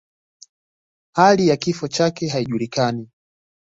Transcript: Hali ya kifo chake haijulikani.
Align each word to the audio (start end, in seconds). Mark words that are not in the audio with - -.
Hali 1.15 1.47
ya 1.47 1.57
kifo 1.57 1.87
chake 1.87 2.27
haijulikani. 2.27 3.09